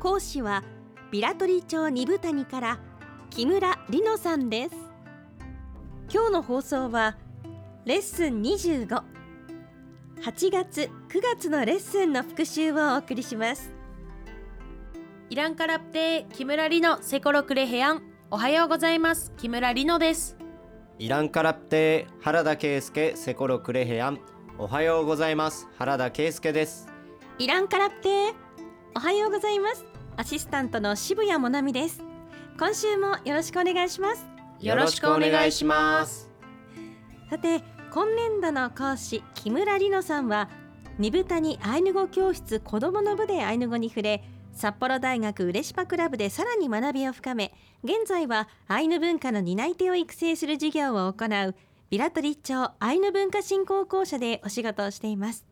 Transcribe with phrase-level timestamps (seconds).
[0.00, 0.64] 講師は
[1.10, 2.78] ビラトリ町二部谷から
[3.28, 4.74] 木村里乃さんです。
[6.10, 7.18] 今日の放送は
[7.84, 9.02] レッスン258
[10.50, 13.70] 月9月のレッスンの復習をお送りします。
[15.28, 18.02] イランカラプテ木村里乃セコロクレヘアン。
[18.30, 19.34] おはようございます。
[19.36, 20.38] 木村里乃です。
[20.98, 24.20] イランカラプテ原田圭介セコロクレヘアン。
[24.56, 25.68] おはようございます。
[25.76, 26.88] 原田圭介です。
[27.38, 28.32] イランカラプテ
[28.96, 29.89] おはようございます
[30.20, 32.02] アシスタントの渋谷もなみです。
[32.58, 34.26] 今週もよろしくお願いします。
[34.60, 36.28] よろしくお願いします。
[37.30, 40.50] さて今年度の講師木村里乃さんは
[40.98, 51.54] 二部谷アイヌ語教室子どもの部でアイヌ語に触れ札幌大学ウレシパクラブでさらに学びを深め現在はアイヌ文化の担い手を育成する事業を行う
[51.88, 55.46] ビラトリ町アイヌ文化振興公社でお仕事をしています。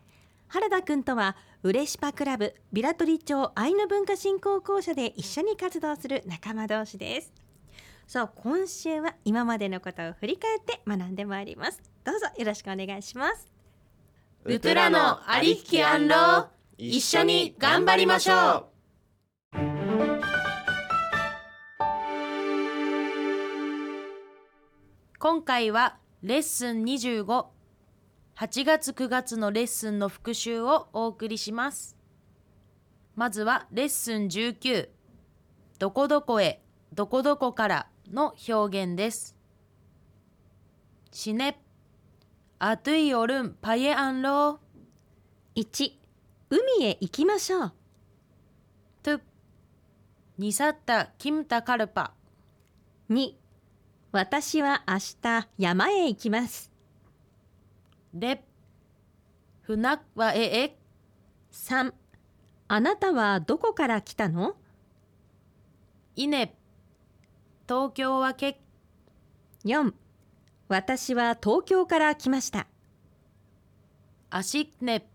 [0.48, 7.32] 原田くんとはウレシパクラブビラトリ町アイヌ文化振興公社で一緒に活動する仲間同士です。
[8.06, 11.82] さあ今週は今までのことを振り返って学んでまいります。
[12.04, 13.50] どうぞよろしくお願いします。
[14.44, 16.46] ウトラのありひきアンロー
[16.78, 18.68] 一緒に頑張りましょ
[19.52, 19.58] う。
[25.18, 27.57] 今回はレッスン25
[28.38, 31.96] 8月9月のレッスンの復習をお送りします。
[33.16, 34.88] まずはレッスン19
[35.80, 36.62] どこどこへ
[36.94, 39.34] どこどこからの表現です。
[41.10, 41.60] しね
[42.60, 45.60] あといおるんパイエアンロー。
[45.60, 45.92] 1
[46.50, 47.72] 海へ行きましょう。
[49.02, 49.18] と
[50.38, 52.12] にさったキムタカルパ。
[53.10, 53.32] 2
[54.12, 56.67] 私は明日山へ行きます
[58.18, 58.44] レ
[59.62, 60.78] フナッワエエ
[61.52, 61.92] 3
[62.68, 64.56] あなたはどこから来たの？
[66.16, 66.54] イネ
[67.68, 68.60] 東京はけ。
[69.64, 69.92] 4
[70.68, 72.66] 私は東京から来ました。
[74.30, 75.08] アシッネ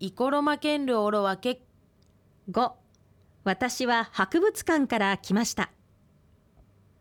[0.00, 1.62] イコロマケンルオロワケ
[2.50, 2.72] 5
[3.44, 5.70] 私は博物館から来ました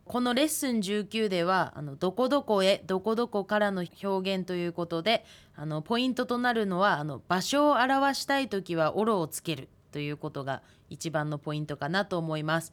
[0.05, 10.61] このレッスン19ではあのどこどこへどこどこからの表現ということであのポイントとなるのはあの場所を表したい時は「オロ」をつけるということが
[10.91, 12.71] 一番のポイントかなと思います。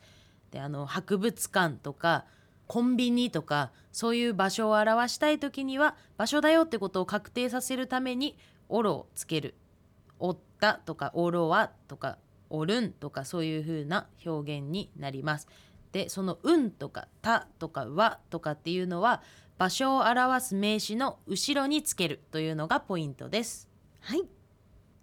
[0.51, 2.27] であの博物館とか
[2.67, 8.37] コンビニとかそういう場所を表したい時には場所だよってことを確定させるために
[8.69, 9.55] 「オロ」をつける
[10.21, 12.19] 「おった」とか「おろは」とか
[12.51, 15.49] 「おるん」とかそういう風な表現になります。
[15.93, 19.23] でその「うん」とか「た」とか「わ」とかっていうのは
[19.59, 23.69] 場所を表す名詞の後ろにつけるというのがポイントです。
[24.01, 24.25] はい。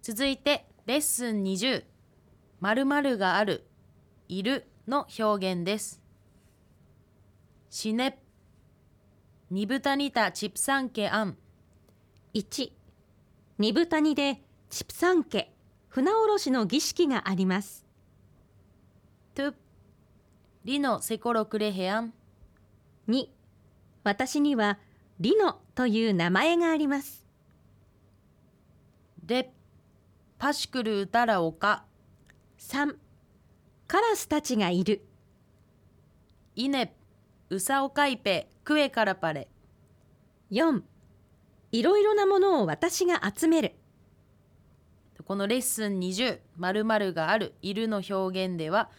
[0.02, 1.84] 続いてレッスン20
[2.60, 3.66] 「〇〇がある」
[4.28, 6.00] 「いる」の表現です。
[7.70, 8.20] しね。
[9.50, 11.36] にぶたにたチプサンケアン
[12.34, 12.72] 1
[13.58, 15.52] 二部谷でチプサン家
[15.88, 17.84] 船下ろしの儀式があります。
[19.34, 19.54] トゥ
[20.62, 22.12] リノセコロクレヘアン。
[23.08, 23.28] 2
[24.04, 24.78] 私には
[25.18, 27.26] リノという名前があります。
[29.26, 29.50] レ
[30.38, 31.84] パシクルウタラオカ
[32.58, 32.94] 3
[33.86, 35.02] カラスたちがいる。
[36.56, 36.94] イネ
[37.48, 39.48] ウサオカイペクエカラパレ。
[40.50, 40.82] 4
[41.72, 43.76] いろいろなものを私が集める。
[45.24, 48.90] このレッスン20「〇〇がある」「いる」の表現では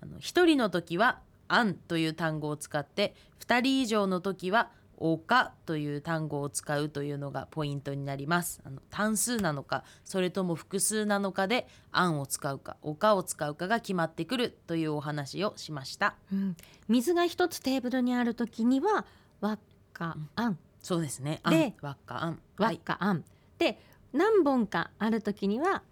[0.00, 8.60] あの1人の時は「あん」という単語を使って2人以上の時は「おか」という単語を使うというのがポイントになります。
[8.64, 16.16] あの単数なのかそれとも複数なのかで「あん」を使うか「おか」を使うかが決まってくるというお話をしました。
[16.32, 16.56] うん、
[16.88, 19.06] 水が一つテーブルにあるときには
[19.40, 19.58] わっ
[19.92, 21.40] かあん、そうですね。
[21.42, 22.40] あんでわっかあん。
[22.58, 22.76] わはい。
[22.76, 23.24] っかあん、
[23.58, 23.80] で
[24.12, 25.82] 何本かあるときには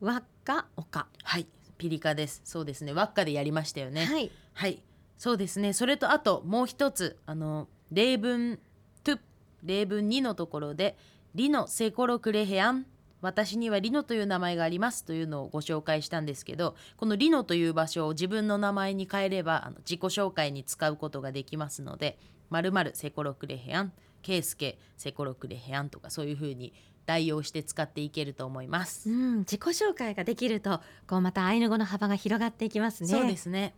[0.00, 1.46] わっかおかはい。
[1.80, 2.42] ピリカです。
[2.44, 2.92] そうですね。
[2.92, 4.04] わっかでやりましたよね。
[4.04, 4.82] はいはい、
[5.16, 5.72] そうですね。
[5.72, 8.58] それとあともう一つあの例文
[9.02, 9.18] トゥ
[9.64, 10.98] 例文2のところで
[11.34, 12.84] リのセコロクレヘアン
[13.22, 22.18] 私にはリノという名前がありますというのをご紹介したんですけどこのリノという場所を自分の名前に変えればあの自己紹介に使うことができますので
[22.50, 23.92] 「まるセコロクレヘアン」
[24.22, 26.72] 「ケイスケセコロクレヘアン」とかそういうふうに
[27.10, 29.10] 代用して使っていけると思います。
[29.10, 33.08] うん、自己紹介ができるとこうまたアイヌ語の幅が広がっていきますね。
[33.08, 33.74] そうですね。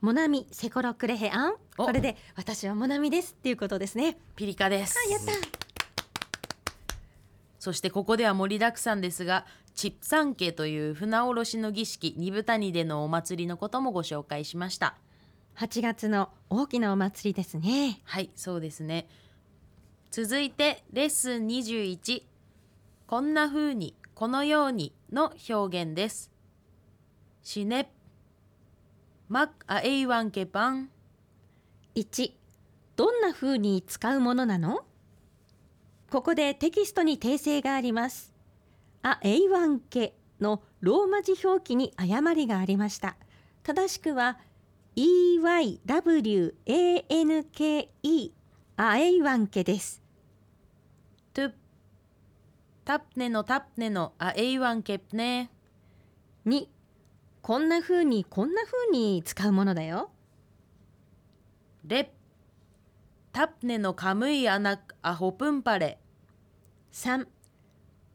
[0.00, 1.54] モナミセコロクレヘアン。
[1.76, 1.86] お。
[1.86, 4.16] これで私はモナミですっていうことですね。
[4.36, 4.96] ピリカです。
[5.08, 5.32] あやった。
[7.58, 9.44] そしてここでは盛りだくさんですが
[9.74, 14.94] チップサン家という船下ろしの儀式二部谷でのお祭りのこともご紹介しました。
[15.56, 18.00] 8月の大きなお祭りですね。
[18.04, 19.08] はいそうですね
[20.10, 22.24] 続いてレッスン21
[23.06, 26.32] こんな風にこのようにの表現です。
[27.44, 27.88] シネ
[29.28, 30.90] マッアエイワンケパン。
[31.94, 32.32] 1
[32.96, 34.84] どんな風に使うものなの？
[36.10, 38.32] ここでテキストに訂正があります。
[39.02, 43.14] あエイワンケのローマ字表記に誤りがありました。
[43.62, 44.38] 正しくは
[44.96, 46.52] EYWANKE
[48.76, 49.99] あエイワンケです。
[51.32, 51.52] トゥ
[52.84, 55.48] タプネのタプネのアエイワンケプネ。
[56.44, 56.66] 2
[57.40, 60.10] こんな風にこんな風に使うものだよ。
[61.84, 62.12] レ
[63.30, 66.00] タプネのカムイアナアホプンパレ
[66.92, 67.28] 3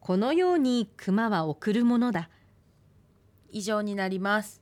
[0.00, 2.28] このように熊は送るものだ。
[3.50, 4.60] 以上になります。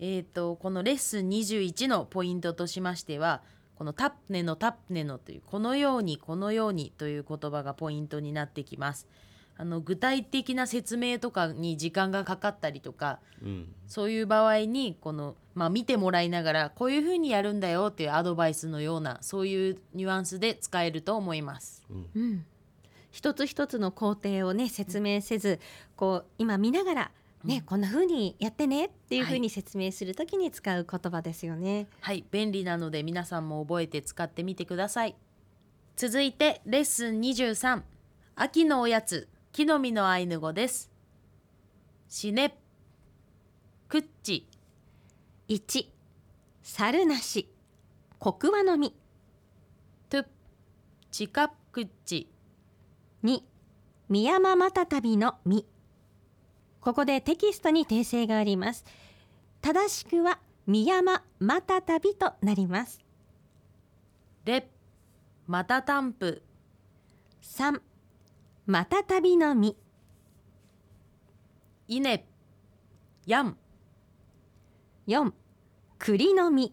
[0.00, 3.42] えー、とこのレッスン21のポイントとしましては
[3.82, 9.08] このタプネのタプネのというこのようにこのようにという言葉がポイントになってきます。
[9.56, 21.82] あの具体的な説明とかに時間がかかったりとかうんそういう場合にこの、まあ、見てもらいながらこういうふうにやるんだよっていうアドバイスのようなそういうニュアンスで使えると思います。
[22.14, 22.44] うん、
[23.10, 25.58] 一つ一つの工程をね説明せず
[25.96, 27.10] こう今見ながら
[27.44, 31.88] ね、こんな風にやってねっていう風に説明するときに使う言葉ですよね。
[32.00, 35.16] はい、便利なので皆さんも覚えて使ってみてください。
[35.96, 37.82] 続いてレッスン23
[38.36, 39.28] 秋のおやつ。
[39.52, 40.90] 木の実のアイヌ語です。
[42.08, 42.56] しね。
[43.88, 44.48] くっち
[45.48, 45.86] 1
[46.62, 47.48] 猿なし。
[48.18, 48.94] コクワの実。
[50.08, 50.26] とゥ
[51.10, 52.28] ちかくっち
[53.24, 53.42] 2
[54.08, 55.66] ミヤママタタビの実
[56.82, 58.84] ここでテキストに訂正があります。
[59.60, 63.00] 正しくはミヤママタタビとなります。
[64.44, 64.68] れ
[65.46, 66.42] またたんぷ
[67.40, 67.80] 3
[68.66, 69.76] マタタビの実
[71.86, 72.26] いね
[73.26, 73.56] やん。
[75.06, 75.32] 4
[76.00, 76.72] 栗の実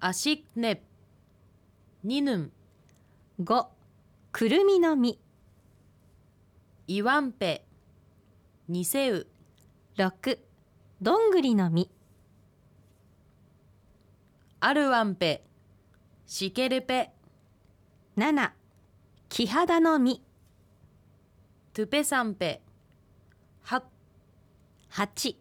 [0.00, 0.82] あしね
[2.02, 2.52] にぬん。
[3.40, 3.66] 5
[4.32, 5.20] くるみの実
[6.88, 7.65] いわんぺ
[8.68, 9.26] にせう。
[9.96, 10.38] 6
[11.00, 11.88] どんぐりの実
[14.60, 15.44] あるわんぺ。
[16.26, 17.12] しけるぺ。
[18.16, 18.50] 7
[19.28, 20.20] キハダの実
[21.72, 22.62] トゥペさんぺ。
[23.62, 23.82] は
[24.90, 25.36] 8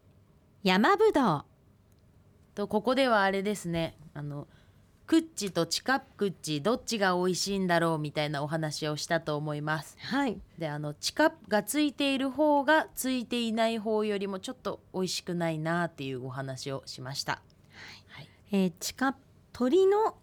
[0.63, 1.45] 山ぶどう。
[2.53, 3.97] とここではあれですね。
[4.13, 4.47] あの
[5.07, 9.95] クッチとチカクッチどっちが美味しいんだろうみたいなお話をしたと思います。
[9.99, 10.39] はい。
[10.57, 17.41] であのチカがついている方がついていない方よりもちょっと美味しくないなっていうお話をしました。
[18.07, 19.15] はい、えー、地下
[19.53, 20.15] 鳥の、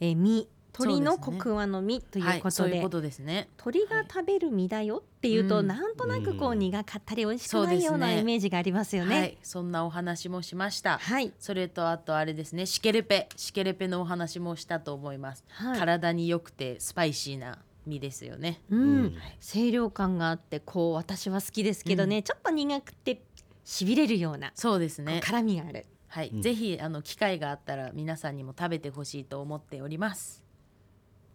[0.00, 1.38] えー、実鳥のそうですね。
[1.38, 2.66] コクワの実というはいこと
[3.00, 3.48] で、ですね。
[3.56, 5.66] 鳥が食べる実だよっていうと、うん。
[5.66, 9.28] なんとなくこううん苦かったり美味しくないようなイメージがありますよはね。
[9.28, 10.98] いそんなお話もしました。
[10.98, 12.66] はい、それとあとあれですね。
[12.66, 13.28] シケレペ。
[13.36, 15.78] シケレペのお話もしたと思います、はい。
[15.78, 18.62] 体に良くてスパイシーな実ですよね。
[18.70, 19.14] うん、うん。
[19.40, 23.22] 清涼感があってこう私は好きですけどね、ちょっと苦くて
[23.64, 25.20] しびれるような、そうですね。
[25.22, 25.86] 辛みがある。
[26.08, 26.42] はい、うん。
[26.42, 30.41] ぜひあの機会があったら皆さんにも食べてほしいと思っております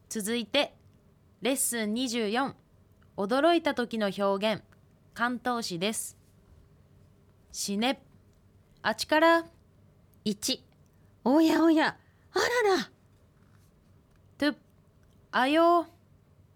[0.10, 0.74] 続いて
[1.42, 2.54] レッスン24
[3.18, 4.64] 驚いた時の表現
[5.14, 6.18] 関東詞です。
[7.52, 8.02] 死ね
[8.84, 9.46] あちから
[10.26, 10.60] 1
[11.24, 11.98] おやおや
[12.34, 14.52] あらら。
[14.54, 14.58] と
[15.32, 15.88] あよ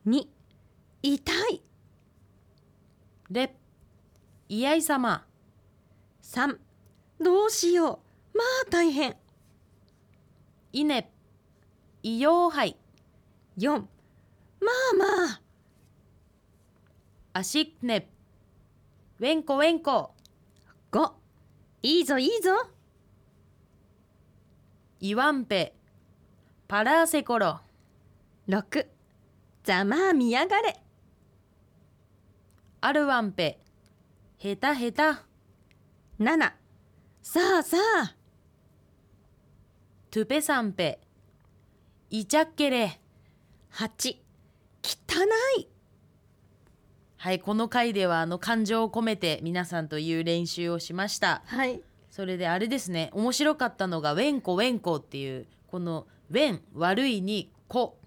[0.08, 0.28] 2
[1.04, 1.62] 痛い。
[3.32, 3.56] れ
[4.48, 5.26] いやいさま。
[6.24, 6.58] 3
[7.20, 8.00] どうしよ
[8.34, 8.38] う。
[8.38, 9.18] まあ大変。
[10.72, 11.12] いね
[12.04, 12.78] いようはい。
[13.62, 15.42] 4まあまあ。
[17.34, 18.10] あしっね。
[19.20, 20.16] ウェンコウェンコ。
[20.92, 21.12] 5
[21.84, 22.52] いいぞいいぞ。
[25.00, 25.76] いわんぺ。
[26.68, 27.60] パラーセコロ。
[28.48, 28.88] 6
[29.64, 30.82] ざまあ見やがれ。
[32.82, 33.60] アルワンペ
[34.40, 35.24] ヘタヘタ
[36.20, 36.52] 7
[37.22, 38.16] さあさあ。
[40.10, 41.00] トゥペサンペ
[42.10, 43.00] イチャッケレ
[43.74, 44.16] 8
[44.84, 45.24] 汚
[45.60, 45.68] い。
[47.18, 51.44] はいこの回ではあの感情を込めて皆さんという練習をしました。
[51.46, 51.82] はい。
[52.10, 53.10] それであれですね。
[53.14, 57.98] 面白かったのが「ウェンコウェンコ」っていうこの「ウェン」悪いに「コ」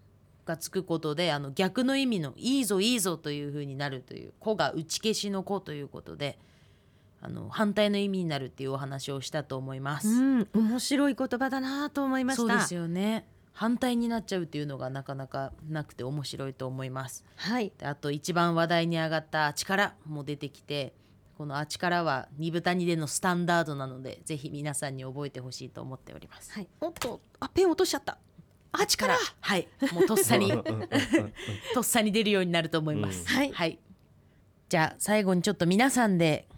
[0.44, 6.38] がつくことであの逆の意味の「いいぞいいぞ」という風になるという「コ」が打ち消しの「コ」ということで
[7.23, 10.09] あの反対の意味になるっていうお話をしたと思います。
[10.09, 12.40] うん面白い言葉だなと思いました。
[12.42, 17.25] そうですよね反対になっちゃうっていうのがなかなかなくて面白いと思います。
[17.37, 17.73] はい。
[17.78, 20.92] であと一番話題に上がった「あちから」も出てきて
[21.38, 26.52] この「あちから」は二豚煮でのスタンダードなのでぜひ皆さんに覚えてほしいと思っております。
[26.52, 26.68] はい。
[26.80, 28.18] おっとあペン落としちゃった。
[28.73, 29.68] あ力はい。
[29.92, 30.50] もうとっさに
[31.75, 33.20] とっさに出るようになると思います。
[33.20, 33.26] うん。
[33.26, 33.52] はい。
[33.52, 33.78] はい、
[34.68, 36.49] じゃあ最後にちょっと皆さんで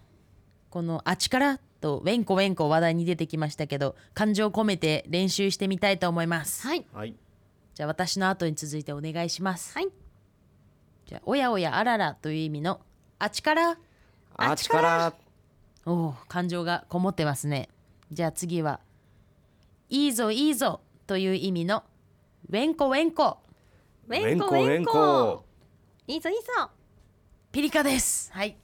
[0.71, 6.67] この「あちから」と「ウェンコウェンコ」話題に出てきましたけど感情を込めて練習してみたいと思います。
[6.67, 6.87] はい。
[6.93, 7.15] はい。
[7.75, 9.75] じゃあ私の後に続いてお願いします。
[9.75, 9.89] はい。
[11.07, 12.81] じゃあ「おやおやあらら」という意味の
[13.19, 13.79] 「あちから」
[14.37, 15.15] あちから。
[15.87, 17.69] おお感情がこもってますね。
[18.11, 18.81] じゃあ次は
[19.89, 21.85] いいぞいいぞという意味の
[22.49, 23.39] ウェンコウェンコ
[24.09, 25.45] ウウェンコウェンコ
[26.09, 26.71] いいぞいいぞ。
[27.53, 28.33] ピリカです。
[28.33, 28.57] はい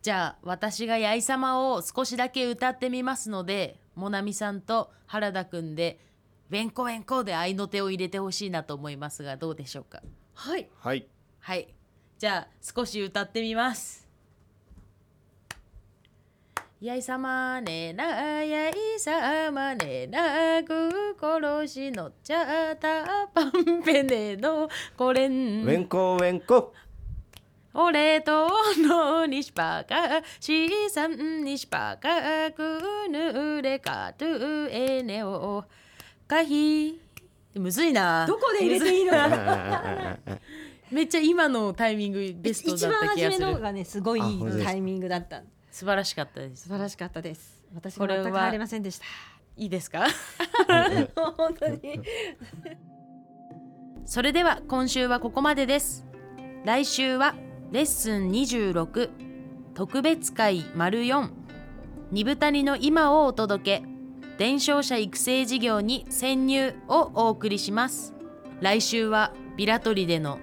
[0.00, 5.98] じゃあ私が八重様を少しだけ歌ってみますのでモナミさんと原田くんで
[6.50, 10.00] ウェンコウェンコで合いの手を入れてほしいなと思いますがどうでしょうか？
[10.34, 10.68] はい。
[10.78, 11.06] はい。
[11.40, 11.74] はい。
[12.16, 14.08] じゃあ少し歌ってみます。
[16.80, 18.04] やいさまねな
[18.44, 26.72] やいさまねなぐ殺しのちゃたパンペネのこれウんェンコウェンコ
[27.80, 34.24] 俺とのにしばかしさんにしばかくぬれかと
[34.70, 35.64] えねお。
[36.26, 37.00] かひ。
[37.54, 38.26] むずいな。
[38.26, 39.12] どこで入れていいの？
[40.90, 43.46] めっちゃ今のタイミングベスト一だった番初め気がする。
[43.52, 44.20] のがねすごい
[44.64, 45.42] タイミングだった。
[45.70, 46.64] 素晴らしかったです。
[46.64, 47.62] 素晴らしかったです。
[47.74, 49.04] 私これはは全く入れませんでした。
[49.56, 50.06] いいですか？
[51.36, 52.00] 本当に。
[54.04, 56.04] それでは今週はここまでです。
[56.64, 57.34] 来週は
[57.70, 59.10] レッスン26
[59.74, 61.28] 特別会丸4
[62.10, 63.86] 二豚煮の今をお届け。
[64.38, 68.14] 伝承者育成事業に潜入をお送りします。
[68.62, 70.38] 来週はビラトリでの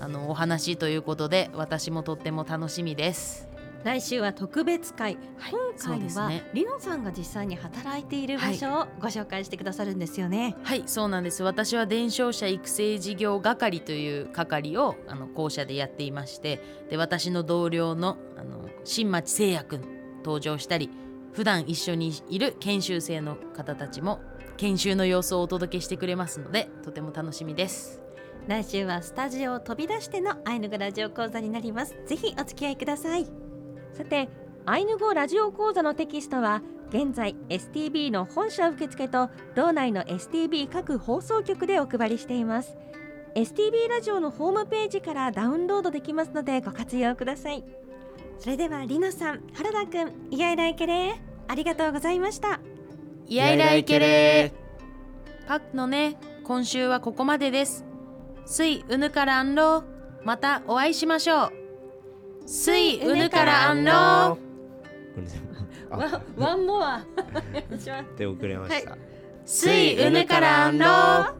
[0.00, 3.49] あのお話ということで私もとっても楽しみです。
[3.84, 6.50] 来週は特別会、はい今回は、ね。
[6.52, 11.42] リノさんが実際に働いている場所をご紹介してくださるんですよね、はいそうなんです。
[11.42, 20.90] 私は伝承者育成事業係という係をあの校舎でやっていましてで私の同僚のあの新町誠也くん登場したり
[21.32, 24.20] 普段一緒にいる研修生の方たちも
[24.56, 28.02] 研修の様子をお届けしてくれますのでとても楽しみです。
[28.46, 31.94] 来週はスタジオを飛び出してのアイヌ語ラジオ講座になります。
[32.06, 33.49] ぜひお付き合いください
[33.92, 34.28] さて
[34.66, 42.76] アイヌ語ラジオ講座のテキストは現在 STB の本社受付と道内の STB 各放送局でお配りしています。
[43.36, 47.64] STB ラジオのホームページからダウンロードできますのでご活用ください。
[48.38, 51.14] それではリノさん原田くんイヤイライケレー。
[51.46, 52.60] ありがとうございました。
[53.26, 55.46] イヤイライケレー。
[55.46, 57.84] パックのね今週はここまでです。
[58.46, 59.84] スイウヌカラアンロー
[60.24, 61.59] またお会いしましょう
[62.52, 64.36] スイウヌカラアンローあ。
[65.96, 68.98] ワ one more お願いします出遅れました、
[69.46, 71.32] スイウヌからアンロー